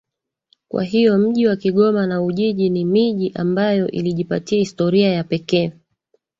[0.67, 5.73] Kwa hiyo mji wa Kigoma na Ujiji ni miji ambayo ilijipatia historia ya pekee